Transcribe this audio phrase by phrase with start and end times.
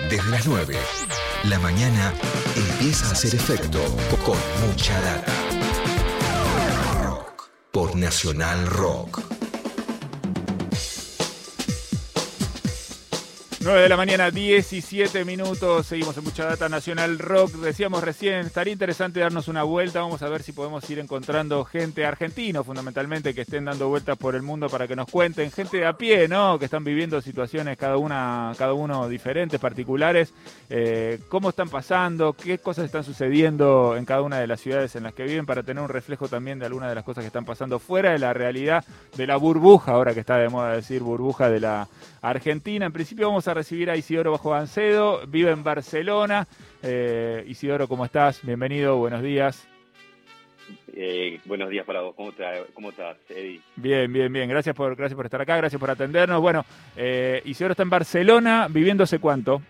[0.00, 0.76] Desde las 9,
[1.44, 2.12] la mañana
[2.54, 3.80] empieza a hacer efecto
[4.24, 4.38] con
[4.68, 5.32] mucha data.
[7.02, 9.45] Rock por Nacional Rock.
[13.66, 15.88] 9 de la mañana, 17 minutos.
[15.88, 17.50] Seguimos en Mucha Data Nacional Rock.
[17.54, 20.02] Decíamos recién, estaría interesante darnos una vuelta.
[20.02, 24.36] Vamos a ver si podemos ir encontrando gente argentina, fundamentalmente, que estén dando vueltas por
[24.36, 25.50] el mundo para que nos cuenten.
[25.50, 26.60] Gente de a pie, ¿no?
[26.60, 30.32] Que están viviendo situaciones cada una, cada uno diferentes, particulares.
[30.70, 32.34] Eh, ¿Cómo están pasando?
[32.34, 35.64] ¿Qué cosas están sucediendo en cada una de las ciudades en las que viven para
[35.64, 38.32] tener un reflejo también de algunas de las cosas que están pasando fuera de la
[38.32, 38.84] realidad
[39.16, 41.88] de la burbuja, ahora que está de moda decir burbuja de la
[42.28, 42.86] Argentina?
[42.86, 46.46] En principio vamos a recibir a Isidoro Bajo Gancedo, vive en Barcelona.
[46.82, 48.44] Eh, Isidoro, ¿cómo estás?
[48.44, 49.68] Bienvenido, buenos días.
[50.92, 52.32] Eh, buenos días para vos, ¿cómo,
[52.74, 53.60] cómo estás, Eddie?
[53.76, 56.40] Bien, bien, bien, gracias por, gracias por estar acá, gracias por atendernos.
[56.40, 56.64] Bueno,
[56.96, 59.62] eh, Isidoro está en Barcelona, viviendo hace cuánto?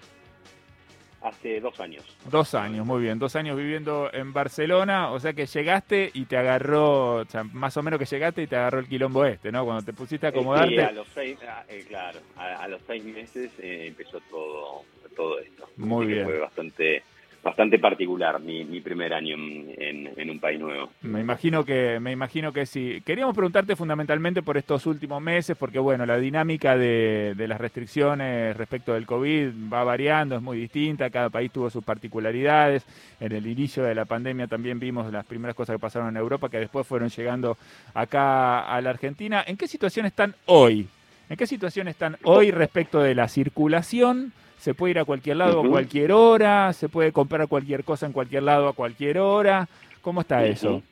[1.27, 2.05] Hace dos años.
[2.31, 3.19] Dos años, muy bien.
[3.19, 7.77] Dos años viviendo en Barcelona, o sea que llegaste y te agarró, o sea, más
[7.77, 9.65] o menos que llegaste y te agarró el quilombo este, ¿no?
[9.65, 10.77] Cuando te pusiste a acomodarte.
[10.77, 14.83] Sí, a los seis, ah, eh, claro, a, los seis meses eh, empezó todo,
[15.17, 15.69] todo esto.
[15.79, 16.27] Muy bien.
[16.27, 17.03] Fue bastante
[17.47, 20.91] bastante particular mi, mi primer año en, en, un país nuevo.
[21.03, 23.01] Me imagino que me imagino que sí.
[23.07, 28.57] Queríamos preguntarte fundamentalmente por estos últimos meses, porque bueno, la dinámica de, de, las restricciones
[28.57, 32.85] respecto del COVID va variando, es muy distinta, cada país tuvo sus particularidades.
[33.21, 36.49] En el inicio de la pandemia también vimos las primeras cosas que pasaron en Europa,
[36.49, 37.57] que después fueron llegando
[37.95, 39.45] acá a la Argentina.
[39.47, 40.89] ¿En qué situación están hoy?
[41.29, 44.33] ¿En qué situación están hoy respecto de la circulación?
[44.59, 48.13] Se puede ir a cualquier lado a cualquier hora, se puede comprar cualquier cosa en
[48.13, 49.69] cualquier lado a cualquier hora.
[50.03, 50.83] ¿Cómo está eso?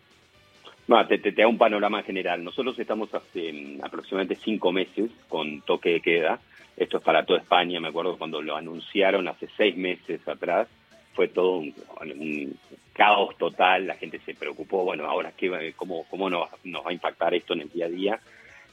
[0.87, 2.45] No, te, te, da un panorama general.
[2.45, 6.41] Nosotros estamos hace mm, aproximadamente cinco meses con toque de queda.
[6.77, 7.81] Esto es para toda España.
[7.81, 10.69] Me acuerdo cuando lo anunciaron hace seis meses atrás.
[11.15, 12.59] Fue todo un,
[12.93, 13.87] caos total.
[13.87, 14.85] La gente se preocupó.
[14.85, 17.89] Bueno, ahora, ¿qué, ¿cómo, cómo nos, nos va a impactar esto en el día a
[17.89, 18.21] día?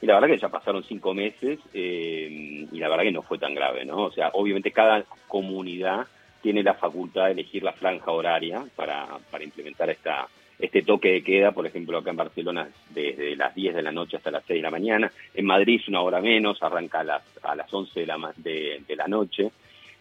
[0.02, 3.38] Y la verdad que ya pasaron cinco meses eh, y la verdad que no fue
[3.38, 4.04] tan grave, ¿no?
[4.06, 6.06] O sea, obviamente cada comunidad
[6.42, 10.26] tiene la facultad de elegir la franja horaria para, para implementar esta,
[10.58, 14.16] este toque de queda, por ejemplo, acá en Barcelona desde las 10 de la noche
[14.16, 17.22] hasta las 6 de la mañana, en Madrid es una hora menos, arranca a las,
[17.44, 19.50] a las 11 de la, de, la noche,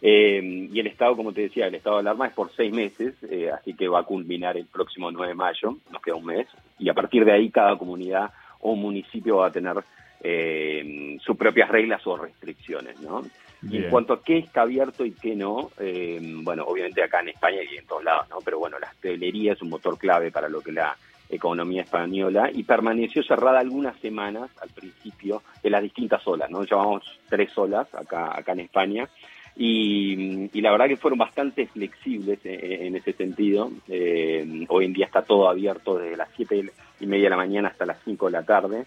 [0.02, 3.14] eh, y el estado, como te decía, el estado de alarma es por seis meses,
[3.30, 6.48] eh, así que va a culminar el próximo 9 de mayo, nos queda un mes,
[6.80, 9.78] y a partir de ahí cada comunidad o municipio va a tener
[10.24, 13.24] eh, sus propias reglas o restricciones, ¿no?
[13.64, 17.30] Y en cuanto a qué está abierto y qué no, eh, bueno, obviamente acá en
[17.30, 18.38] España y en todos lados, ¿no?
[18.44, 20.98] Pero bueno, la hostelería es un motor clave para lo que la
[21.30, 26.64] economía española y permaneció cerrada algunas semanas al principio de las distintas olas, ¿no?
[26.64, 29.10] Llamamos tres olas acá, acá en España.
[29.56, 33.72] Y, la verdad que fueron bastante flexibles en, en ese sentido.
[33.88, 37.70] Eh, hoy en día está todo abierto desde las siete y media de la mañana
[37.70, 38.86] hasta las 5 de la tarde,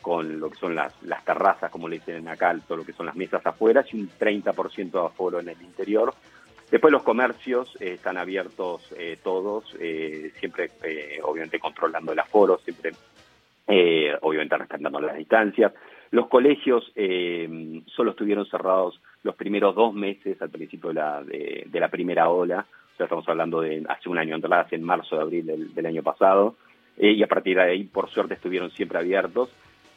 [0.00, 3.06] con lo que son las, las terrazas, como le dicen acá, todo lo que son
[3.06, 6.14] las mesas afuera, y un 30% de aforo en el interior.
[6.70, 10.70] Después los comercios eh, están abiertos eh, todos, eh, siempre
[11.22, 12.92] obviamente controlando el aforo, siempre
[14.20, 15.72] obviamente respetando las distancias.
[16.14, 16.92] Los colegios
[17.86, 22.64] solo estuvieron cerrados los primeros dos meses al principio de la, de, la primera ola,
[22.92, 26.04] o sea, estamos hablando de hace un año atrás, en marzo de abril del año
[26.04, 26.54] pasado.
[26.98, 29.50] Eh, y a partir de ahí, por suerte, estuvieron siempre abiertos,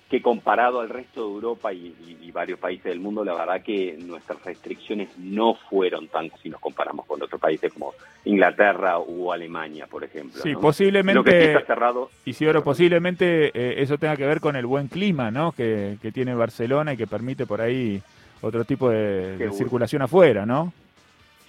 [0.09, 1.93] que comparado al resto de Europa y,
[2.31, 7.07] varios países del mundo, la verdad que nuestras restricciones no fueron tan si nos comparamos
[7.07, 7.95] con otros países como
[8.25, 10.39] Inglaterra o Alemania, por ejemplo.
[10.43, 14.87] Sí, posiblemente, que está cerrado, Isidoro, posiblemente eh, eso tenga que ver con el buen
[14.87, 15.51] clima ¿no?
[15.51, 18.03] que, tiene Barcelona y que permite por ahí
[18.41, 20.71] otro tipo de circulación afuera, ¿no?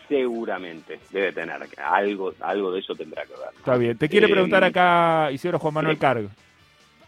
[0.08, 3.50] Seguramente, debe tener algo, algo de eso tendrá que ver.
[3.58, 3.98] Está bien.
[3.98, 6.30] Te quiere eh, preguntar acá Isidro Juan Manuel Cargo.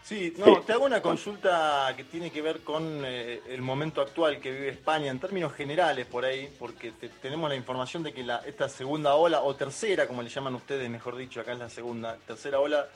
[0.03, 4.39] Sí, no, te hago una consulta que tiene que ver con eh, el momento actual
[4.39, 6.91] que vive España en términos generales por ahí, porque
[7.21, 10.89] tenemos la información de que la, esta segunda ola, o tercera, como le llaman ustedes,
[10.89, 12.87] mejor dicho, acá es la segunda, tercera ola,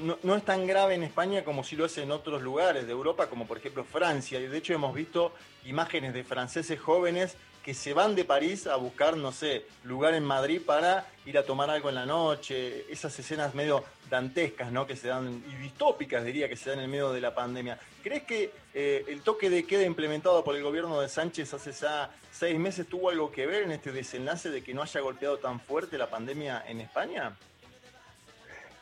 [0.00, 2.92] no, no, es tan grave en España como si lo es en otros lugares de
[2.92, 4.40] Europa, como por ejemplo Francia.
[4.40, 5.34] Y de hecho hemos visto
[5.66, 10.24] imágenes de franceses jóvenes que se van de París a buscar, no sé, lugar en
[10.24, 14.86] Madrid para ir a tomar algo en la noche, esas escenas medio dantescas, ¿no?
[14.86, 17.78] Que se dan, y distópicas diría, que se dan en medio de la pandemia.
[18.02, 22.10] ¿Crees que eh, el toque de queda implementado por el gobierno de Sánchez hace ya
[22.30, 25.60] seis meses tuvo algo que ver en este desenlace de que no haya golpeado tan
[25.60, 27.32] fuerte la pandemia en España?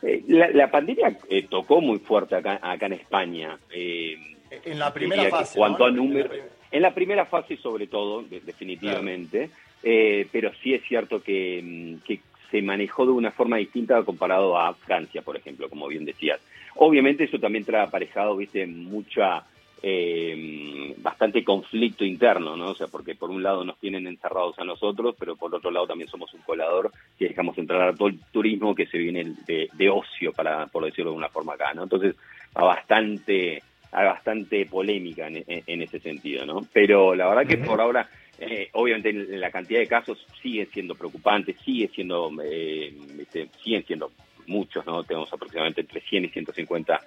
[0.03, 3.59] Eh, la, pandemia eh, tocó muy fuerte acá, acá en España.
[3.71, 5.59] en la primera fase.
[5.59, 6.33] Cuanto a números
[6.71, 9.51] en la primera fase, sobre todo, definitivamente,
[9.83, 12.21] eh, pero sí es cierto que, mm, que
[12.51, 16.41] se manejó de una forma distinta comparado a Francia, por ejemplo, como bien decías.
[16.77, 19.45] Obviamente eso también trae aparejado, viste, mucha
[19.83, 22.71] eh, bastante conflicto interno, ¿no?
[22.71, 25.87] O sea, porque por un lado nos tienen encerrados a nosotros, pero por otro lado
[25.87, 29.91] también somos un colador que dejamos entrar a todo el turismo que se viene de,
[29.91, 31.85] ocio, para por decirlo de una forma acá, ¿no?
[31.85, 32.15] Entonces,
[32.55, 36.61] a bastante bastante polémica en, ese sentido, ¿no?
[36.73, 38.09] Pero la verdad que por ahora,
[38.39, 44.13] eh, obviamente la cantidad de casos sigue siendo preocupante, sigue siendo, eh, este, siguen siendo
[44.47, 45.03] muchos, ¿no?
[45.05, 47.01] Tenemos aproximadamente entre 100 y 150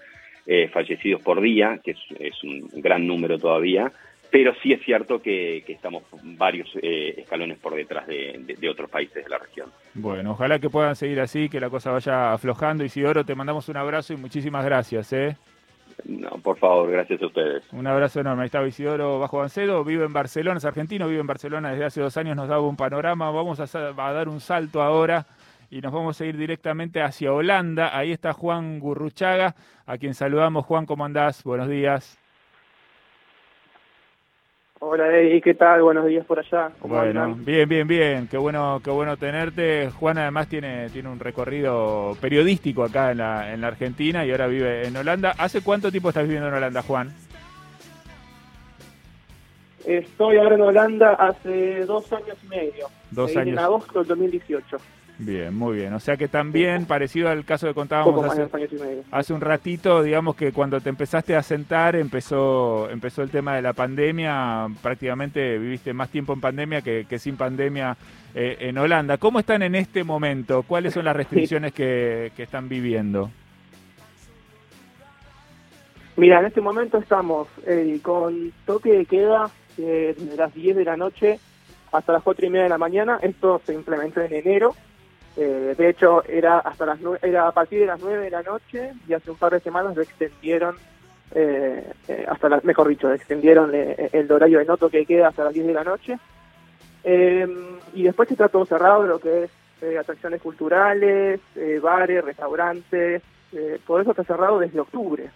[0.45, 3.91] eh, fallecidos por día, que es, un gran número todavía,
[4.29, 9.29] pero sí es cierto que, estamos varios eh, escalones por detrás de, otros países de
[9.29, 9.69] la región.
[9.93, 12.83] Bueno, ojalá que puedan seguir así, que la cosa vaya aflojando.
[12.83, 15.13] Isidoro, te mandamos un abrazo y muchísimas gracias.
[15.13, 15.37] ¿eh?
[16.05, 17.63] No, por favor, gracias a ustedes.
[17.71, 18.43] Un abrazo enorme.
[18.43, 22.01] Ahí está Isidoro Bajo Bancedo, vive en Barcelona, es argentino, vive en Barcelona desde hace
[22.01, 23.31] dos años, nos daba un panorama.
[23.31, 25.25] Vamos a, a dar un salto ahora
[25.69, 27.97] y nos vamos a ir directamente hacia Holanda.
[27.97, 29.55] Ahí está Juan Gurruchaga,
[29.85, 30.65] a quien saludamos.
[30.65, 31.43] Juan, ¿cómo andás?
[31.43, 32.22] Buenos días.
[34.85, 35.81] Hola, Eddie, ¿qué tal?
[35.81, 36.69] Buenos días por allá.
[36.81, 38.27] Bueno, bien, bien, bien.
[38.27, 39.89] Qué bueno, qué bueno tenerte.
[39.91, 44.47] Juan además tiene, tiene un recorrido periodístico acá en la, en la Argentina y ahora
[44.47, 45.35] vive en Holanda.
[45.37, 47.13] ¿Hace cuánto tiempo estás viviendo en Holanda, Juan?
[49.85, 52.87] Estoy ahora en Holanda hace dos años y medio.
[53.11, 53.53] Dos años.
[53.53, 54.77] En agosto del 2018.
[55.19, 55.93] Bien, muy bien.
[55.93, 58.25] O sea que también, parecido al caso que contábamos
[59.11, 63.61] hace, un ratito, digamos que cuando te empezaste a sentar, empezó, empezó el tema de
[63.61, 67.95] la pandemia, prácticamente viviste más tiempo en pandemia que, sin pandemia
[68.33, 69.17] eh, en Holanda.
[69.17, 70.63] ¿Cómo están en este momento?
[70.63, 73.29] ¿Cuáles son las restricciones que, están viviendo?
[76.17, 80.85] Mira, en este momento estamos eh, con toque de queda eh, de las 10 de
[80.85, 81.39] la noche
[81.91, 83.19] hasta las 4 y media de la mañana.
[83.21, 84.75] Esto se implementó en enero
[85.35, 88.93] eh, de hecho, era hasta las era a partir de las 9 de la noche
[89.07, 90.75] y hace un par de semanas lo extendieron,
[91.33, 95.53] eh, eh, hasta la, mejor dicho, extendieron el horario de noto que queda hasta las
[95.53, 96.17] 10 de la noche.
[97.03, 99.51] y después está todo cerrado, lo que es
[99.99, 101.41] atracciones culturales,
[101.81, 103.21] bares, restaurantes,
[103.85, 105.29] todo eso está cerrado desde octubre.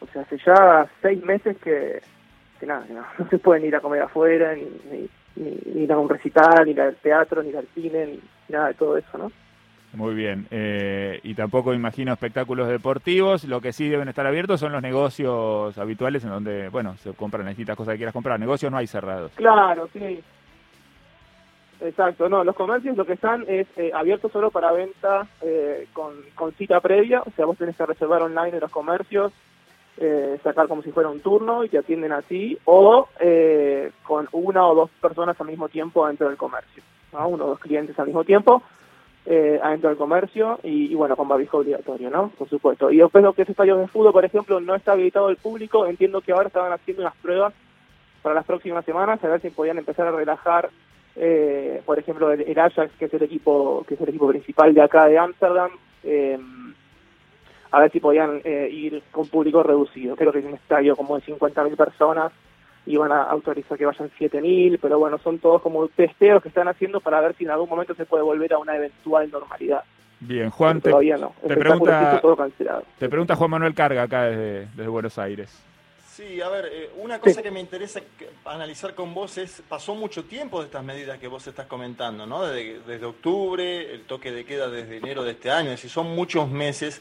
[0.00, 2.02] O sea, hace ya seis meses que,
[2.66, 2.84] nada,
[3.18, 5.08] no, se pueden ir a comer afuera, ni, ni,
[5.74, 8.74] ir a un recital, ni ir al teatro, ni ir al cine, ni nada de
[8.74, 9.30] todo eso, ¿no?
[9.94, 10.46] Muy bien.
[10.50, 13.44] Eh, y tampoco imagino espectáculos deportivos.
[13.44, 17.46] Lo que sí deben estar abiertos son los negocios habituales en donde, bueno, se compran
[17.46, 18.38] distintas cosas que quieras comprar.
[18.38, 19.32] Negocios no hay cerrados.
[19.34, 20.22] Claro, sí.
[21.80, 26.12] Exacto, no, los comercios lo que están es eh, abiertos solo para venta eh, con,
[26.34, 29.32] con cita previa, o sea, vos tenés que reservar online en los comercios,
[30.00, 34.28] eh, sacar como si fuera un turno y te atienden a ti, o eh, con
[34.32, 38.06] una o dos personas al mismo tiempo dentro del comercio, uno o dos clientes al
[38.06, 38.62] mismo tiempo
[39.26, 42.30] eh, adentro del comercio y, bueno, con barbijo obligatorio, ¿no?
[42.30, 42.90] Por supuesto.
[42.90, 45.86] Y después lo que es estadios de fútbol, por ejemplo, no está habilitado al público,
[45.86, 47.52] entiendo que ahora estaban haciendo unas pruebas
[48.22, 50.70] para las próximas semanas, a ver si podían empezar a relajar
[51.20, 54.72] eh, por ejemplo, el, el, Ajax, que es el equipo que es el equipo principal
[54.72, 55.70] de acá de Ámsterdam,
[56.04, 56.38] eh,
[57.70, 60.16] a ver si podían eh, ir con público reducido.
[60.16, 62.32] Creo que es un estadio como de 50.000 personas
[62.88, 67.00] iban a autorizar que vayan 7.000, pero bueno, son todos como testeos que están haciendo
[67.00, 69.84] para ver si en algún momento se puede volver a una eventual normalidad.
[70.20, 71.32] Bien, Juan, te, todavía no.
[71.46, 72.82] te pregunta, todo cancelado.
[72.98, 75.62] te pregunta Juan Manuel Carga acá desde, Buenos Aires.
[76.06, 78.00] Sí, a ver, eh, una cosa que me interesa
[78.44, 82.44] analizar con vos es, pasó mucho tiempo de estas medidas que vos estás comentando, ¿no?
[82.44, 86.16] Desde, desde octubre, el toque de queda desde enero de este año, es decir, son
[86.16, 87.00] muchos meses.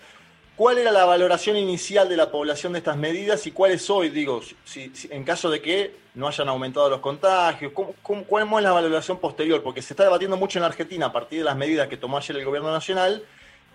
[0.58, 4.10] ¿Cuál era la valoración inicial de la población de estas medidas y cuál es hoy,
[4.10, 7.72] digo, si, en caso de que no hayan aumentado los contagios?
[7.74, 9.62] cuál es la valoración posterior?
[9.62, 12.38] Porque se está debatiendo mucho en Argentina a partir de las medidas que tomó ayer
[12.38, 13.22] el gobierno nacional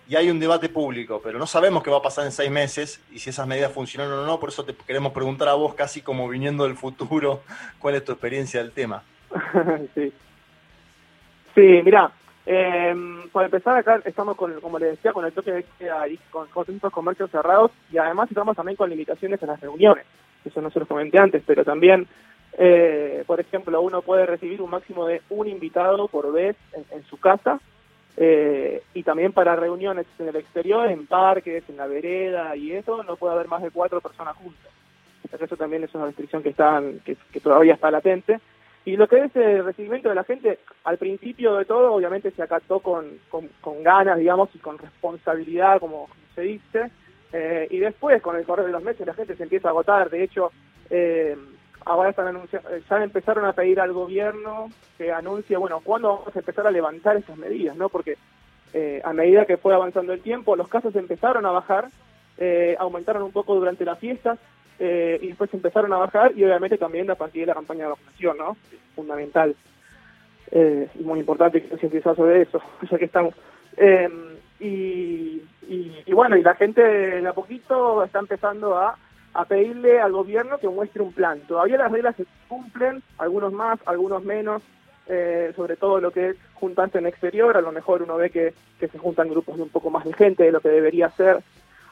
[0.08, 3.00] y hay un debate público, pero no sabemos qué va a pasar en seis meses
[3.12, 6.02] y si esas medidas funcionaron o no, por eso te queremos preguntar a vos, casi
[6.02, 7.42] como viniendo del futuro,
[7.78, 9.04] cuál es tu experiencia del tema.
[9.94, 10.12] sí,
[11.54, 12.10] sí mira,
[12.44, 12.94] eh,
[13.30, 16.64] para empezar, acá estamos, con, como les decía, con el toque de queda con, con
[16.90, 20.04] comercios cerrados y además estamos también con limitaciones en las reuniones.
[20.44, 22.08] Eso no se los comenté antes, pero también,
[22.58, 26.56] eh, por ejemplo, uno puede recibir un máximo de un invitado por vez
[26.90, 27.60] en, su casa
[28.16, 33.04] eh, y también para reuniones en el exterior, en parques, en la vereda y eso,
[33.04, 34.72] no puede haber más de cuatro personas juntas.
[35.40, 38.38] Eso también es una restricción que, están, que todavía está latente.
[38.84, 42.42] Y lo que es el recibimiento de la gente, al principio de todo, obviamente se
[42.42, 46.90] acató con, con, ganas, digamos, y con responsabilidad, como, se dice.
[47.32, 50.10] Eh, y después, con el correr de los meses, la gente se empieza a agotar.
[50.10, 50.50] De hecho,
[50.90, 51.36] eh,
[51.84, 56.38] ahora están anunciando, ya empezaron a pedir al gobierno que anuncie, bueno, cuándo vamos a
[56.38, 57.88] empezar a levantar estas medidas, ¿no?
[57.88, 58.16] Porque
[58.74, 61.88] eh, a medida que fue avanzando el tiempo, los casos empezaron a bajar,
[62.38, 64.38] eh, aumentaron un poco durante las fiestas
[64.84, 67.90] eh, y después empezaron a bajar y obviamente también a partir de la campaña de
[67.90, 68.56] vacunación, ¿no?
[68.96, 69.54] Fundamental
[70.54, 72.60] y muy importante concientizar sobre eso,
[72.90, 73.34] ya que estamos.
[74.60, 78.96] Y, y, bueno, y la gente de a poquito está empezando a,
[79.34, 81.40] a pedirle al gobierno que muestre un plan.
[81.48, 84.62] Todavía las reglas se cumplen, algunos más, algunos menos,
[85.08, 88.54] eh, sobre todo lo que es juntarse en exterior, a lo mejor uno ve que,
[88.78, 91.42] que, se juntan grupos de un poco más de gente de lo que debería ser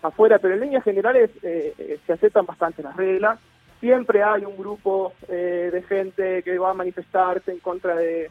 [0.03, 3.39] afuera, pero en líneas generales eh, eh, se aceptan bastante las reglas.
[3.81, 8.31] Siempre hay un grupo de gente que va a manifestarse en contra de,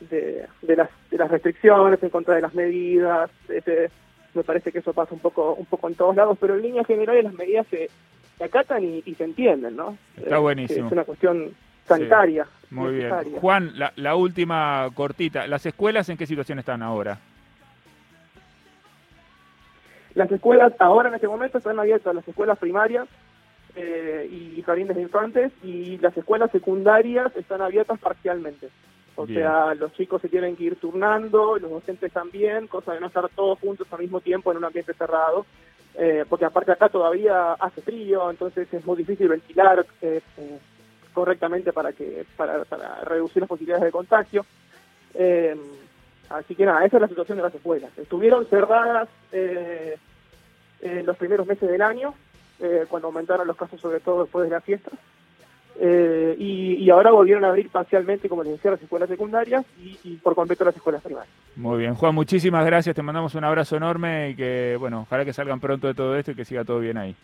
[0.00, 3.30] de, las, de las restricciones, en contra de las medidas.
[3.48, 3.90] Este,
[4.32, 6.86] me parece que eso pasa un poco, un poco en todos lados, pero en líneas
[6.86, 7.90] generales las medidas se,
[8.42, 9.96] acatan y, se entienden, ¿no?
[10.16, 10.86] Está buenísimo.
[10.86, 11.50] Es una cuestión
[11.86, 12.46] sanitaria.
[12.70, 13.12] Muy bien.
[13.40, 15.46] Juan, la, la, última cortita.
[15.46, 17.18] ¿Las escuelas en qué situación están ahora?
[20.16, 23.06] Las escuelas ahora en este momento están abiertas, las escuelas primarias
[23.74, 28.70] eh, y jardines de infantes y las escuelas secundarias están abiertas parcialmente.
[29.14, 33.08] O sea, los chicos se tienen que ir turnando, los docentes también, cosa de no
[33.08, 35.44] estar todos juntos al mismo tiempo en un ambiente cerrado.
[35.94, 40.58] Eh, porque aparte acá todavía hace frío, entonces es muy difícil ventilar eh, eh,
[41.12, 44.46] correctamente para que para, para, reducir las posibilidades de contagio.
[46.30, 47.90] Así que nada, esa es la situación de las escuelas.
[47.98, 52.14] Estuvieron cerradas en los primeros meses del año,
[52.88, 54.94] cuando aumentaron los casos, sobre todo después de las fiestas.
[55.78, 60.34] Eh, y, ahora volvieron a abrir parcialmente, como les decía, las escuelas secundarias y, por
[60.34, 61.32] completo las escuelas primarias.
[61.54, 65.34] Muy bien, Juan, muchísimas gracias, te mandamos un abrazo enorme y que, bueno, ojalá que
[65.34, 67.14] salgan pronto de todo esto y que siga todo bien ahí.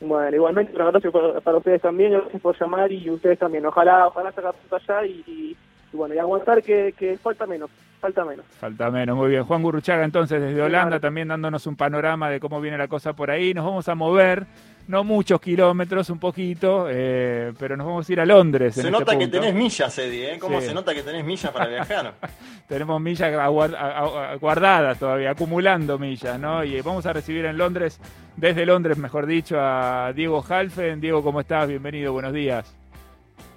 [0.00, 1.10] Bueno, igualmente un abrazo
[1.42, 3.64] para, ustedes también, gracias por llamar y ustedes también.
[3.64, 5.56] Ojalá, ojalá salga pronto allá y,
[5.92, 7.70] bueno, y aguantar que, que falta menos.
[8.00, 8.46] Falta menos.
[8.60, 9.44] Falta menos, muy bien.
[9.44, 13.30] Juan Gurruchaga, entonces, desde Holanda, también dándonos un panorama de cómo viene la cosa por
[13.30, 13.52] ahí.
[13.52, 14.46] Nos vamos a mover
[14.86, 18.74] no muchos kilómetros, un poquito, eh, pero nos vamos a ir a Londres.
[18.74, 20.38] Se este nota que tenés millas, Eddie, ¿eh?
[20.38, 22.14] ¿Cómo se nota que tenés millas para viajar?
[22.68, 23.50] Tenemos millas
[24.40, 26.64] guardadas todavía, acumulando millas, ¿no?
[26.64, 28.00] Y vamos a recibir en Londres,
[28.36, 31.00] desde Londres, mejor dicho, a Diego Halfen.
[31.00, 31.68] Diego, ¿cómo estás?
[31.68, 32.77] Bienvenido, buenos días.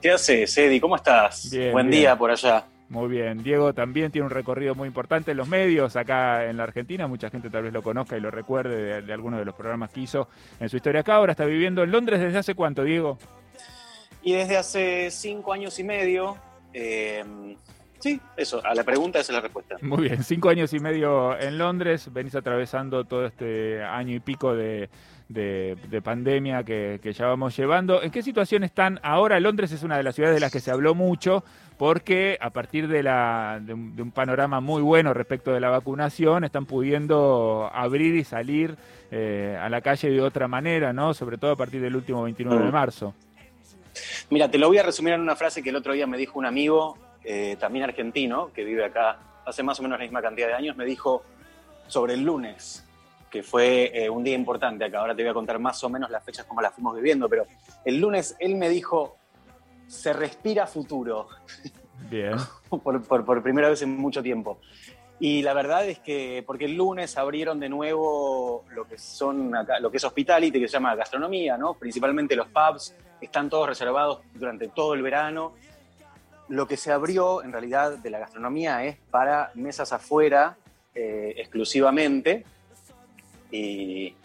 [0.01, 0.81] ¿Qué haces, Eddie?
[0.81, 1.55] ¿Cómo estás?
[1.72, 2.65] Buen día por allá.
[2.89, 6.63] Muy bien, Diego también tiene un recorrido muy importante en los medios acá en la
[6.63, 9.91] Argentina, mucha gente tal vez lo conozca y lo recuerde de, algunos de los programas
[9.91, 10.27] que hizo
[10.60, 13.17] en su historia acá, ahora está viviendo en Londres desde hace cuánto, Diego?
[14.24, 16.36] Y desde hace cinco años y medio,
[16.74, 17.24] eh,
[18.00, 19.77] sí, eso, a la pregunta esa es la respuesta.
[19.81, 24.53] Muy bien, cinco años y medio en Londres, venís atravesando todo este año y pico
[24.53, 24.89] de,
[25.33, 28.01] de, pandemia que, ya vamos llevando.
[28.01, 29.39] ¿En qué situación están ahora?
[29.39, 31.43] Londres es una de las ciudades de las que se habló mucho
[31.77, 36.65] porque a partir de, la, de, un, panorama muy bueno respecto de la vacunación están
[36.65, 38.75] pudiendo abrir y salir
[39.09, 41.13] eh, a la calle de otra manera, ¿no?
[41.13, 42.73] Sobre todo a partir del último 29 de mm.
[42.73, 43.15] marzo.
[44.29, 46.38] Mira, te lo voy a resumir en una frase que el otro día me dijo
[46.38, 50.47] un amigo, eh, también argentino, que vive acá hace más o menos la misma cantidad
[50.47, 51.23] de años, me dijo
[51.88, 52.85] sobre el lunes
[53.31, 55.00] que fue eh, un día importante acá.
[55.00, 57.47] Ahora te voy a contar más o menos las fechas como las fuimos viviendo, pero
[57.85, 59.17] el lunes él me dijo,
[59.88, 61.29] se respira futuro.
[62.09, 62.35] Bien.
[62.83, 64.59] por, primera vez en mucho tiempo.
[65.19, 69.79] Y la verdad es que, porque el lunes abrieron de nuevo lo que son acá,
[69.79, 71.75] lo que es hospitality, que se llama gastronomía, ¿no?
[71.75, 75.53] Principalmente los pubs, están todos reservados durante todo el verano.
[76.50, 80.57] Lo que se abrió en realidad de la gastronomía es para mesas afuera
[80.93, 82.43] eh, exclusivamente,
[83.51, 84.15] y,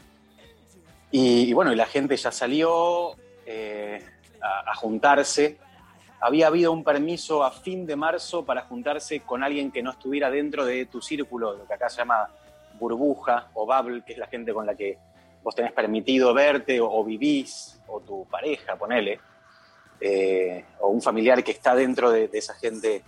[1.11, 3.14] y, bueno, y la gente ya salió
[3.45, 4.02] eh,
[4.40, 5.59] a, juntarse.
[6.21, 10.30] Había habido un permiso a fin de marzo para juntarse con alguien que no estuviera
[10.30, 12.28] dentro de tu círculo, lo que acá se llama
[12.78, 14.99] burbuja o bubble, que es la gente con la que
[15.42, 19.21] vos tenés permitido verte o, vivís, o tu pareja, ponele,
[20.00, 23.02] eh, o un familiar que está dentro de, esa gente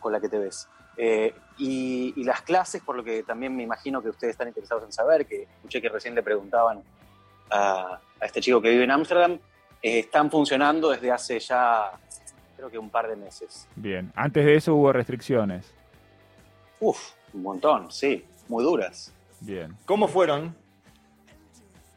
[0.00, 0.68] con la que te ves.
[0.96, 4.92] Eh, y, las clases, por lo que también me imagino que ustedes están interesados en
[4.92, 6.82] saber, que escuché que recién le preguntaban
[7.50, 9.32] a, este chico que vive en Ámsterdam,
[9.82, 11.92] eh, están funcionando desde hace ya
[12.56, 13.68] creo que un par de meses.
[13.76, 15.72] Bien, antes de eso hubo restricciones.
[16.80, 19.12] Uf, un montón, sí, muy duras.
[19.40, 19.76] Bien.
[19.84, 20.56] ¿Cómo fueron?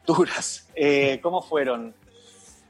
[0.06, 0.68] Duras.
[0.74, 1.94] Eh, ¿Cómo fueron?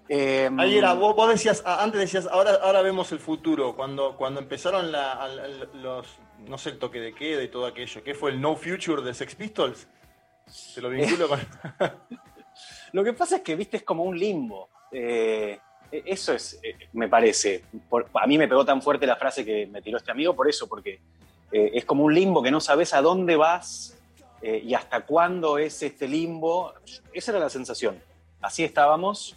[0.08, 3.76] Eh, Ayer, vos, decías, antes decías, ahora, ahora vemos el futuro.
[3.76, 6.06] Cuando, cuando empezaron los,
[6.46, 9.12] no sé, el toque de queda y todo aquello, ¿qué fue el No Future de
[9.12, 9.86] Sex Pistols?
[10.46, 11.40] Se lo vinculo con.
[12.92, 14.70] lo que pasa es que, viste, es como un limbo.
[14.90, 15.58] eh,
[15.90, 17.64] eso es, eh, me parece,
[18.14, 20.68] a mí me pegó tan fuerte la frase que me tiró este amigo por eso,
[20.68, 21.00] porque
[21.50, 23.94] eh, es como un limbo que no sabes a dónde vas
[24.40, 26.72] y hasta cuándo es este limbo.
[27.12, 28.00] Esa era la sensación.
[28.40, 29.34] Así estábamos,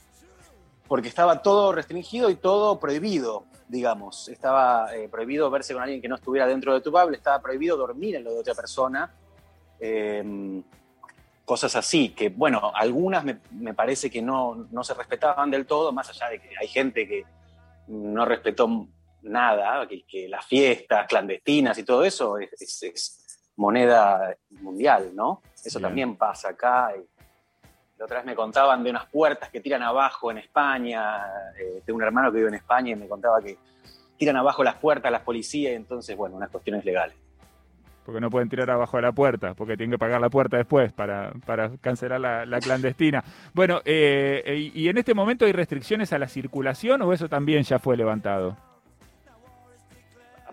[0.92, 4.28] porque estaba todo restringido y todo prohibido, digamos.
[4.28, 8.18] Estaba prohibido verse con alguien que no estuviera dentro de tu pub, estaba prohibido dormir
[8.18, 9.10] en lo de otra persona
[11.46, 16.28] cosas así, que bueno, algunas me, parece que no, se respetaban del todo, más allá
[16.28, 17.24] de que hay gente que
[17.88, 18.86] no respetó
[19.22, 23.18] nada, que, las fiestas clandestinas y todo eso es,
[23.56, 25.42] moneda mundial, ¿no?
[25.64, 26.94] Eso también pasa acá.
[26.98, 27.08] Y
[28.02, 31.24] la otra vez me contaban de unas puertas que tiran abajo en España,
[31.56, 33.60] eh, tengo un hermano que vive en España y me contaba que
[34.18, 37.16] tiran abajo las puertas las policías, entonces, bueno, unas cuestiones legales
[38.04, 40.92] porque no pueden tirar abajo de la puerta, porque tienen que pagar la puerta después
[40.92, 43.24] para, para cancelar la, clandestina.
[43.54, 47.78] Bueno, eh, ¿y en este momento hay restricciones a la circulación o eso también ya
[47.78, 48.58] fue levantado?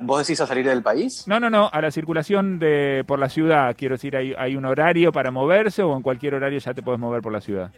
[0.00, 1.26] ¿Vos decís a salir del país?
[1.26, 3.74] No, no, no, a la circulación de por la ciudad.
[3.76, 7.00] Quiero decir, ¿hay, ¿hay un horario para moverse o en cualquier horario ya te puedes
[7.00, 7.72] mover por la ciudad?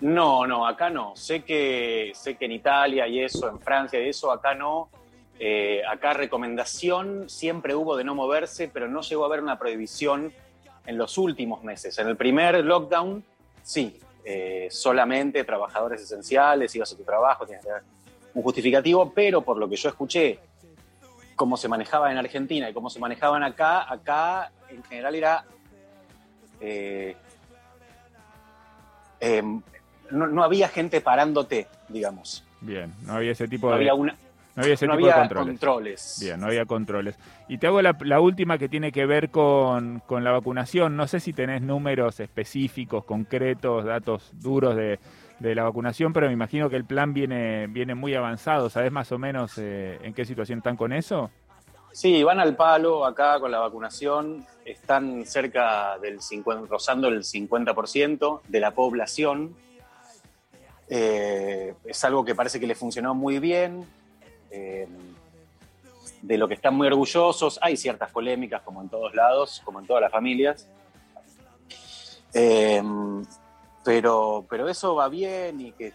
[0.00, 1.14] No, no, acá no.
[1.14, 4.88] Sé que, sé que en Italia y eso, en Francia y eso, acá no.
[5.38, 10.32] Eh, acá recomendación siempre hubo de no moverse, pero no llegó a haber una prohibición
[10.86, 11.98] en los últimos meses.
[11.98, 13.22] En el primer lockdown,
[13.62, 17.70] sí, eh, solamente trabajadores esenciales, ibas a tu trabajo, tenías que
[18.32, 20.38] un justificativo, pero por lo que yo escuché,
[21.40, 25.44] cómo se manejaba en Argentina y cómo se manejaban acá, acá en general era...
[26.60, 27.16] Eh,
[29.20, 29.62] em,
[30.10, 32.44] no, había gente parándote, digamos.
[32.60, 33.76] Bien, no había ese tipo de...
[33.76, 34.12] Había una,
[34.54, 36.18] no había ese tipo de controles.
[36.20, 37.18] Bien, no había controles.
[37.48, 40.94] Y te hago la, última que tiene que ver con, la vacunación.
[40.94, 45.00] No sé si tenés números específicos, concretos, datos duros de,
[45.40, 48.68] la vacunación, pero me imagino que el plan viene, viene muy avanzado.
[48.68, 51.30] ¿Sabés más o menos eh, en qué situación están con eso?
[51.92, 54.46] Sí, van al palo acá con la vacunación.
[54.64, 59.56] Están cerca del 50, rozando el 50% de la población.
[60.88, 63.86] Eh, es algo que parece que le funcionó muy bien
[64.50, 64.86] eh,
[66.20, 67.58] de lo que están muy orgullosos.
[67.62, 70.68] Hay ciertas polémicas, como en todos lados, como en todas las familias.
[73.90, 75.92] Pero, pero eso va bien y que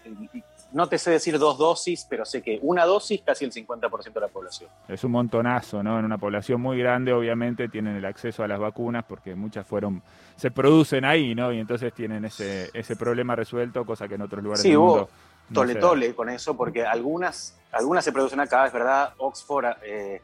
[0.73, 4.19] no te sé decir dos dosis, pero sé que una dosis casi el 50% de
[4.19, 4.69] la población.
[4.89, 5.97] Es un montonazo, ¿no?
[5.97, 10.03] En una población muy grande, obviamente, tienen el acceso a las vacunas porque muchas fueron,
[10.35, 11.53] se producen ahí, ¿no?
[11.53, 15.09] Y entonces tienen ese, ese problema resuelto, cosa que en otros lugares del mundo
[15.53, 20.21] tole tole con eso, porque algunas, algunas se producen acá, es verdad, Oxford eh,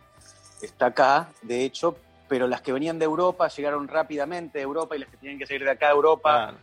[0.62, 1.95] está acá, de hecho,
[2.27, 5.45] pero las que venían de Europa llegaron rápidamente a Europa y las que tenían que
[5.45, 6.53] salir de acá a Europa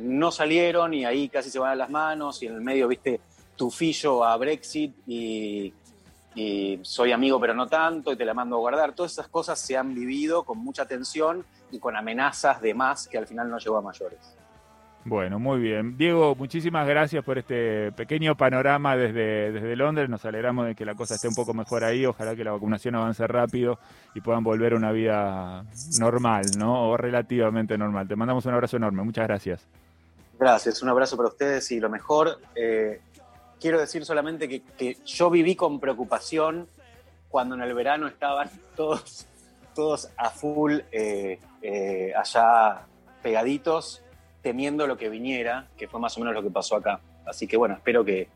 [0.00, 3.20] no salieron y ahí casi se van a las manos y en el medio, viste,
[3.56, 5.72] tufillo a Brexit y,
[6.34, 8.94] y soy amigo pero no tanto y te la mando a guardar.
[8.94, 13.18] Todas esas cosas se han vivido con mucha tensión y con amenazas de más que
[13.18, 14.36] al final no llegó a mayores.
[15.08, 15.96] Bueno, muy bien.
[15.96, 20.08] Diego, muchísimas gracias por este pequeño panorama desde, desde Londres.
[20.08, 22.04] Nos alegramos de que la cosa esté un poco mejor ahí.
[22.04, 23.78] Ojalá que la vacunación avance rápido
[24.16, 25.64] y puedan volver a una vida
[26.00, 26.88] normal, ¿no?
[26.88, 28.08] O relativamente normal.
[28.08, 29.04] Te mandamos un abrazo enorme.
[29.04, 29.68] Muchas gracias.
[30.38, 32.38] Gracias, un abrazo para ustedes y lo mejor.
[32.54, 33.00] Eh,
[33.58, 36.68] quiero decir solamente que, yo viví con preocupación
[37.28, 39.26] cuando en el verano estaban todos,
[39.74, 42.82] todos a full eh, eh, allá
[43.22, 44.02] pegaditos
[44.42, 47.00] temiendo lo que viniera, que fue más o menos lo que pasó acá.
[47.24, 48.28] Así que bueno, espero que,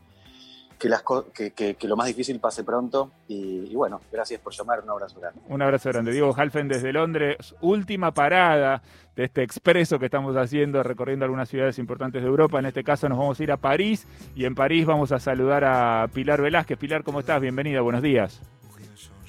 [0.80, 3.12] que, las, que, lo más difícil pase pronto.
[3.28, 4.80] Y, bueno, gracias por llamar.
[4.82, 5.40] Un abrazo grande.
[5.46, 6.10] Un abrazo grande.
[6.10, 7.54] Diego Halfen desde Londres.
[7.60, 8.82] Última parada
[9.14, 12.58] de este expreso que estamos haciendo, recorriendo algunas ciudades importantes de Europa.
[12.58, 15.64] En este caso nos vamos a ir a París y en París vamos a saludar
[15.64, 16.78] a Pilar Velázquez.
[16.78, 17.40] Pilar, ¿cómo estás?
[17.40, 18.40] Bienvenida, buenos días.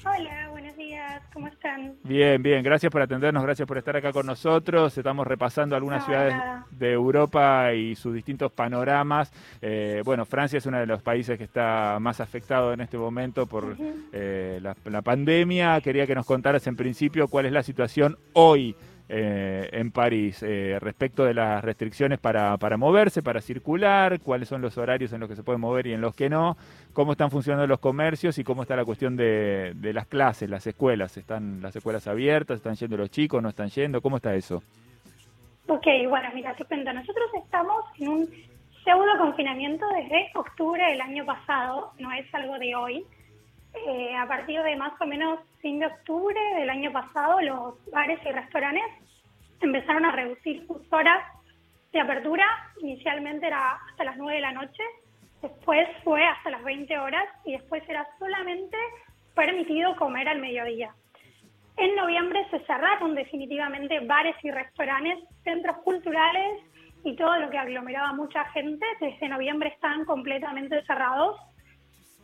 [0.04, 0.41] Hola,
[1.32, 1.94] ¿Cómo están?
[2.02, 2.62] Bien, bien.
[2.62, 4.96] Gracias por atendernos, gracias por estar acá con nosotros.
[4.96, 6.34] Estamos repasando algunas ciudades
[6.70, 9.32] de Europa y sus distintos panoramas.
[9.62, 13.46] Eh, bueno, Francia es uno de los países que está más afectado en este momento
[13.46, 13.76] por
[14.12, 15.80] eh, la pandemia.
[15.80, 18.76] Quería que nos contaras en principio cuál es la situación hoy
[19.08, 24.62] eh, en París eh, respecto de las restricciones para, para, moverse, para circular, cuáles son
[24.62, 26.56] los horarios en los que se puede mover y en los que no,
[26.92, 30.66] cómo están funcionando los comercios y cómo está la cuestión de, de las clases, las
[30.66, 31.16] escuelas.
[31.16, 32.58] ¿Están las escuelas abiertas?
[32.58, 33.42] ¿Están yendo los chicos?
[33.42, 34.00] ¿No están yendo?
[34.00, 34.62] ¿Cómo está eso?
[35.68, 36.64] Ok, bueno, mira, te.
[36.64, 38.28] Nosotros estamos en un
[38.84, 43.06] pseudo confinamiento desde octubre del año pasado, no es algo de hoy.
[43.74, 48.20] Eh, a partir de más o menos fin de octubre del año pasado, los bares
[48.24, 48.84] y restaurantes
[49.60, 51.22] empezaron a reducir sus horas
[51.92, 52.44] de apertura.
[52.80, 54.82] Inicialmente era hasta las 9 de la noche
[55.42, 58.76] después fue hasta las 20 horas y después era solamente
[59.34, 60.94] permitido comer al mediodía.
[61.76, 66.62] En noviembre se cerraron definitivamente bares y restaurantes, centros culturales
[67.02, 68.86] y todo lo que aglomeraba mucha gente.
[69.00, 71.40] Desde noviembre están completamente cerrados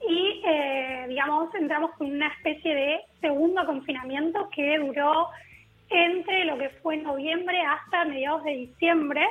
[0.06, 5.28] y, eh, digamos, entramos con una especie de segundo confinamiento que duró
[5.90, 9.26] entre lo que fue noviembre hasta mediados de diciembre.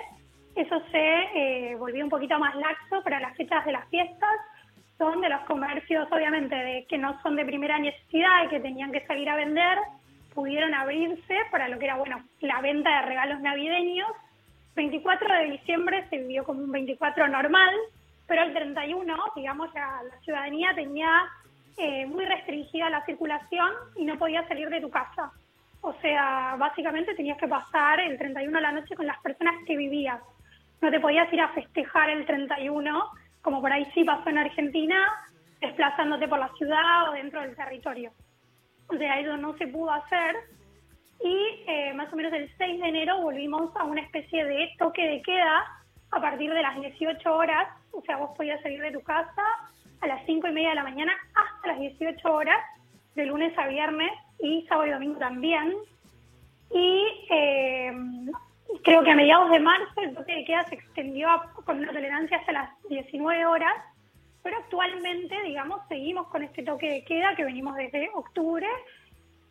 [0.55, 0.99] Eso se
[1.35, 4.29] eh, volvió un poquito más laxo para las fechas de las fiestas,
[4.97, 9.05] donde los comercios, obviamente, de, que no son de primera necesidad y que tenían que
[9.05, 9.77] salir a vender,
[10.33, 14.09] pudieron abrirse para lo que era, bueno, la venta de regalos navideños.
[14.75, 17.73] 24 de diciembre se vivió como un 24 normal,
[18.27, 21.29] pero el 31, digamos, la, la ciudadanía tenía
[21.77, 25.31] eh, muy restringida la circulación y no podía salir de tu casa.
[25.81, 29.77] O sea, básicamente tenías que pasar el 31 a la noche con las personas que
[29.77, 30.19] vivías.
[30.81, 33.09] No te podías ir a festejar el 31,
[33.41, 35.07] como por ahí sí pasó en Argentina,
[35.61, 38.11] desplazándote por la ciudad o dentro del territorio.
[38.87, 40.35] O sea, eso no se pudo hacer.
[41.23, 45.05] Y eh, más o menos el 6 de enero volvimos a una especie de toque
[45.05, 45.63] de queda
[46.11, 47.67] a partir de las 18 horas.
[47.91, 49.43] O sea, vos podías salir de tu casa
[50.01, 52.63] a las 5 y media de la mañana hasta las 18 horas,
[53.15, 55.75] de lunes a viernes y sábado y domingo también.
[56.71, 57.91] Y eh,
[58.83, 61.29] creo que a mediados de marzo el toque de queda se extendió
[61.65, 63.75] con una tolerancia hasta las 19 horas
[64.47, 68.65] pero actualmente, digamos, seguimos con este toque de queda que venimos desde octubre,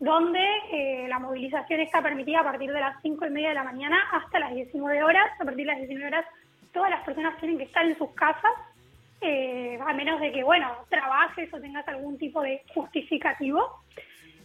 [0.01, 0.41] donde
[0.73, 3.99] eh, la movilización está permitida a partir de las 5 y media de la mañana
[4.11, 5.27] hasta las 19 horas.
[5.39, 6.25] A partir de las 19 horas
[6.77, 8.53] todas las personas tienen que estar en sus casas,
[9.23, 13.81] eh, a menos de que, bueno, trabajes o tengas algún tipo de justificativo.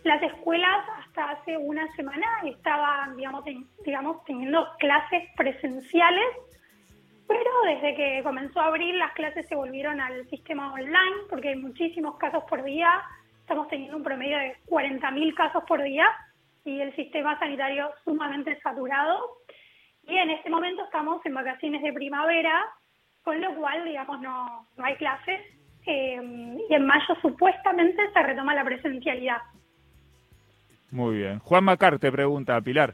[0.05, 3.43] Las escuelas hasta hace una semana estaban, digamos,
[3.83, 6.25] digamos teniendo clases presenciales
[7.27, 11.55] pero desde que comenzó a abrir, las clases se volvieron al sistema online, porque hay
[11.55, 12.89] muchísimos casos por día.
[13.39, 16.05] Estamos teniendo un promedio de 40.000 casos por día
[16.65, 19.17] y el sistema sanitario sumamente saturado.
[20.07, 22.65] Y en este momento estamos en vacaciones de primavera,
[23.23, 25.41] con lo cual, digamos, no, no hay clases.
[25.85, 29.37] Eh, y en mayo supuestamente se retoma la presencialidad.
[30.91, 31.39] Muy bien.
[31.39, 32.93] Juan Macar te pregunta, Pilar.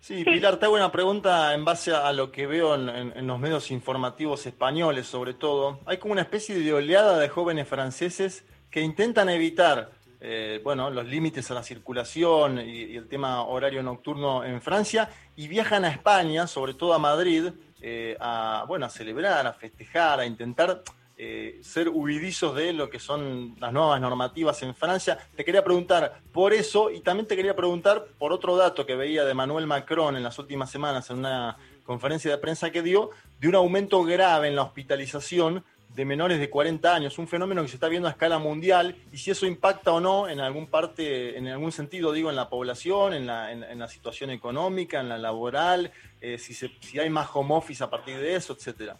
[0.00, 3.70] Sí, Pilar, te hago una pregunta en base a lo que veo en, los medios
[3.70, 5.80] informativos españoles, sobre todo.
[5.86, 11.06] Hay como una especie de oleada de jóvenes franceses que intentan evitar eh, bueno, los
[11.06, 16.46] límites a la circulación y, el tema horario nocturno en Francia y viajan a España,
[16.46, 17.50] sobre todo a Madrid,
[17.80, 20.82] eh, a, bueno, a celebrar, a festejar, a intentar
[21.16, 25.18] eh, ser huidizos de lo que son las nuevas normativas en Francia.
[25.36, 29.24] Te quería preguntar por eso y también te quería preguntar por otro dato que veía
[29.24, 33.48] de Manuel Macron en las últimas semanas en una conferencia de prensa que dio, de
[33.48, 37.76] un aumento grave en la hospitalización de menores de 40 años, un fenómeno que se
[37.76, 41.48] está viendo a escala mundial y si eso impacta o no en algún parte, en
[41.48, 45.90] algún sentido, digo, en la población, en la, en, la situación económica, en la laboral,
[46.20, 48.96] eh, si, si hay más home office a partir de eso, etcétera.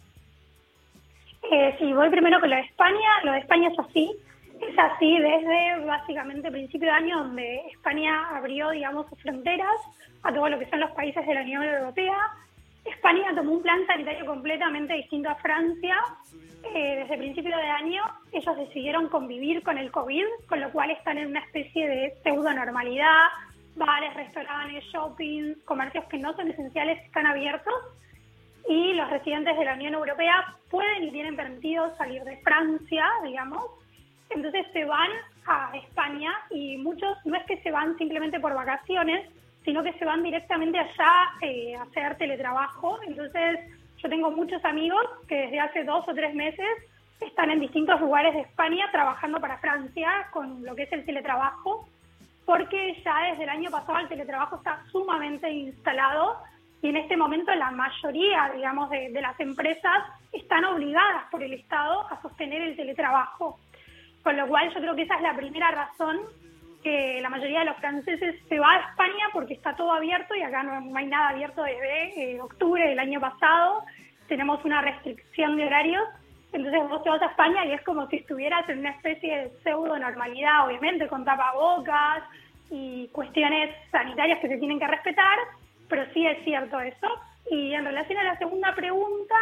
[1.51, 3.23] Eh, sí, voy primero con lo de España.
[3.23, 4.15] Lo de España es así.
[4.61, 9.75] Es así desde básicamente principio de año donde España abrió, digamos, sus fronteras
[10.23, 12.17] a todo lo que son los países de la Unión Europea.
[12.83, 15.95] España tomó un plan sanitario completamente distinto a Francia.
[16.63, 21.17] Eh, desde principio de año ellos decidieron convivir con el COVID, con lo cual están
[21.17, 23.27] en una especie de pseudo normalidad.
[23.75, 27.73] Bares, restaurantes, shopping, comercios que no son esenciales están abiertos
[28.67, 33.63] y los residentes de la Unión Europea pueden y tienen permitido salir de Francia, digamos.
[34.29, 35.09] Entonces se van
[35.47, 39.27] a España y muchos no es que se van simplemente por vacaciones,
[39.63, 42.99] sino que se van directamente allá eh, a hacer teletrabajo.
[43.07, 43.59] Entonces
[44.01, 46.67] yo tengo muchos amigos que desde hace dos o tres meses
[47.19, 51.87] están en distintos lugares de España trabajando para Francia con lo que es el teletrabajo,
[52.45, 56.37] porque ya desde el año pasado el teletrabajo está sumamente instalado
[56.81, 62.07] y en este momento la mayoría, digamos, de, las empresas están obligadas por el Estado
[62.09, 63.59] a sostener el teletrabajo.
[64.23, 66.19] Con lo cual yo creo que esa es la primera razón
[66.83, 70.41] que la mayoría de los franceses se va a España porque está todo abierto y
[70.41, 73.83] acá no, hay nada abierto desde eh, octubre del año pasado.
[74.27, 76.03] Tenemos una restricción de horarios.
[76.51, 79.49] Entonces vos te vas a España y es como si estuvieras en una especie de
[79.63, 82.23] pseudo normalidad, obviamente, con tapabocas
[82.71, 85.37] y cuestiones sanitarias que se tienen que respetar,
[85.87, 87.07] pero sí es cierto eso.
[87.51, 89.35] Y en relación a la segunda pregunta,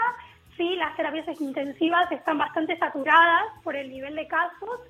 [0.57, 4.81] sí, las terapias intensivas están bastante saturadas por el nivel de casos.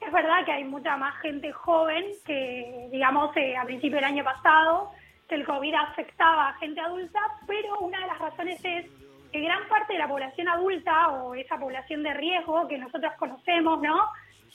[0.00, 4.24] Es verdad que hay mucha más gente joven que, digamos, eh, a principio del año
[4.24, 4.90] pasado,
[5.28, 8.86] que el COVID afectaba a gente adulta, pero una de las razones es
[9.30, 13.80] que gran parte de la población adulta o esa población de riesgo que nosotros conocemos,
[13.80, 14.00] ¿no?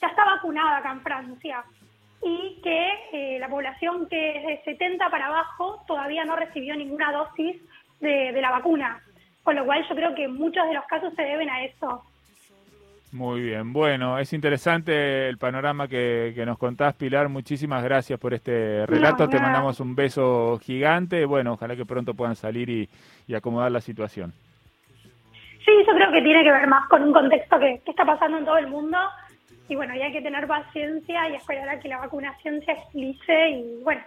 [0.00, 1.64] Ya está vacunada acá en Francia
[2.22, 7.12] y que eh, la población que es de 70 para abajo todavía no recibió ninguna
[7.12, 7.56] dosis
[8.00, 9.00] de, de la vacuna.
[9.42, 12.04] Con lo cual yo creo que muchos de los casos se deben a eso.
[13.16, 17.30] Muy bien, bueno, es interesante el panorama que, nos contás, Pilar.
[17.30, 19.26] Muchísimas gracias por este relato.
[19.26, 21.24] Te mandamos un beso gigante.
[21.24, 24.34] Bueno, ojalá que pronto puedan salir y, acomodar la situación.
[25.64, 28.44] Sí, yo creo que tiene que ver más con un contexto que, está pasando en
[28.44, 28.98] todo el mundo.
[29.70, 33.48] Y bueno, y hay que tener paciencia y esperar a que la vacunación se agilice
[33.48, 34.02] y bueno,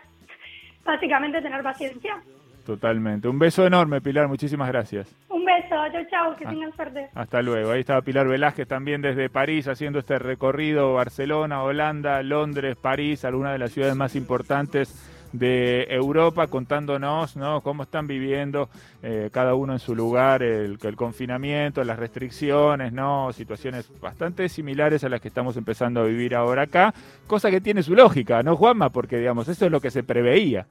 [0.85, 2.21] básicamente tener paciencia.
[2.65, 3.27] Totalmente.
[3.27, 4.27] Un beso enorme, Pilar.
[4.27, 5.13] Muchísimas gracias.
[5.29, 5.75] Un beso.
[5.91, 6.35] Chao, chao.
[6.35, 6.49] Que ah.
[6.49, 7.09] tengan suerte.
[7.13, 7.71] Hasta luego.
[7.71, 10.93] Ahí estaba Pilar Velázquez también desde París haciendo este recorrido.
[10.93, 14.93] Barcelona, Holanda, Londres, París, algunas de las ciudades más importantes
[15.31, 17.61] de Europa contándonos ¿no?
[17.61, 18.69] cómo están viviendo
[19.03, 23.31] eh, cada uno en su lugar el, el, confinamiento, las restricciones, ¿no?
[23.33, 26.93] situaciones bastante similares a las que estamos empezando a vivir ahora acá,
[27.27, 28.89] cosa que tiene su lógica, ¿no, Juanma?
[28.89, 30.65] Porque digamos, eso es lo que se preveía.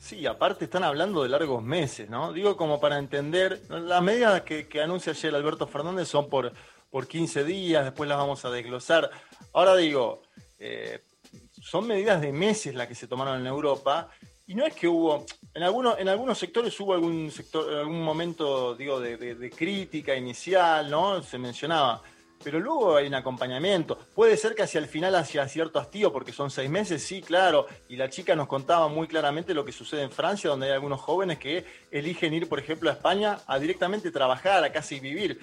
[0.00, 2.32] Sí, aparte están hablando de largos meses, ¿no?
[2.32, 6.52] Digo como para entender, las medidas que, anuncia ayer Alberto Fernández son por,
[6.90, 9.10] por 15 días, después las vamos a desglosar.
[9.52, 10.22] Ahora digo,
[10.58, 11.02] eh,
[11.60, 14.08] son medidas de meses las que se tomaron en Europa
[14.46, 18.74] y no es que hubo, en algunos, en algunos sectores hubo algún sector, algún momento,
[18.74, 21.22] digo, de, de crítica inicial, ¿no?
[21.22, 22.02] Se mencionaba
[22.42, 23.98] pero luego hay un acompañamiento.
[24.14, 27.66] Puede ser que hacia el final haya cierto hastío, porque son seis meses, sí, claro.
[27.88, 31.00] Y la chica nos contaba muy claramente lo que sucede en Francia, donde hay algunos
[31.00, 35.40] jóvenes que eligen ir, por ejemplo, a España a directamente trabajar, a casi vivir.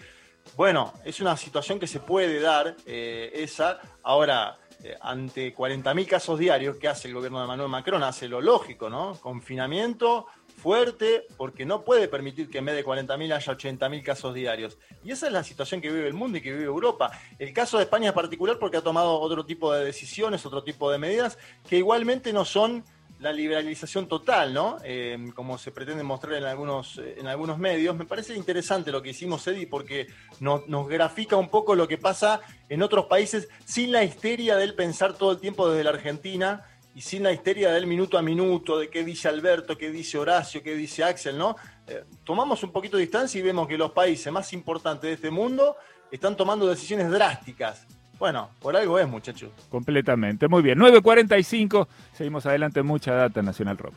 [0.56, 3.80] Bueno, es una situación que se puede dar, eh, esa.
[4.04, 8.04] Ahora, eh, ante 40.000 casos diarios, ¿qué hace el gobierno de Manuel Macron?
[8.04, 9.18] Hace lo lógico, ¿no?
[9.20, 14.78] Confinamiento, fuerte porque no puede permitir que en vez de 40.000 haya 80.000 casos diarios.
[15.04, 17.12] Y esa es la situación que vive el mundo y que vive Europa.
[17.40, 20.92] El caso de España es particular porque ha tomado otro tipo de decisiones, otro tipo
[20.92, 21.38] de medidas
[21.70, 22.84] que igualmente no son
[23.20, 24.78] la liberalización total, ¿no?
[24.84, 27.96] Eh, como se pretende mostrar en algunos, en algunos medios.
[27.96, 30.08] Me parece interesante lo que hicimos, Eddie, porque
[30.40, 34.76] nos, nos grafica un poco lo que pasa en otros países sin la histeria del
[34.76, 36.64] pensar todo el tiempo desde la Argentina
[36.98, 40.64] y sin la histeria del minuto a minuto, de qué dice Alberto, qué dice Horacio,
[40.64, 41.56] qué dice Axel, ¿no?
[41.86, 45.30] Eh, tomamos un poquito de distancia y vemos que los países más importantes de este
[45.30, 45.76] mundo
[46.10, 47.86] están tomando decisiones drásticas.
[48.18, 49.52] Bueno, por algo es, muchachos.
[49.70, 50.48] Completamente.
[50.48, 50.80] Muy bien.
[50.80, 51.88] 9.45.
[52.14, 52.82] Seguimos adelante.
[52.82, 53.94] Mucha data Nacional Rock.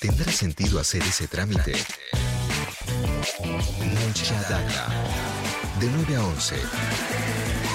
[0.00, 1.72] ¿Tendrá sentido hacer ese trámite?
[3.40, 4.92] Mucha data.
[5.80, 6.54] De 9 a 11.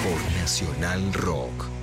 [0.02, 1.79] Por Nacional Rock.